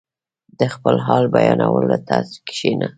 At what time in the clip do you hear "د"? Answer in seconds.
0.59-0.61